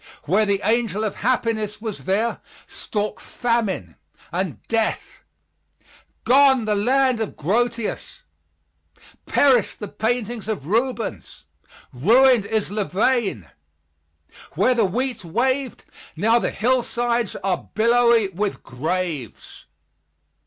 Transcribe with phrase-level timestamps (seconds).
[0.23, 3.97] Where the angel of happiness was there stalk Famine
[4.31, 5.19] and Death.
[6.23, 8.23] Gone, the Land of Grotius!
[9.27, 11.43] Perished the paintings of Rubens!
[11.93, 13.47] Ruined is Louvain.
[14.53, 19.67] Where the wheat waved, now the hillsides are billowy with graves.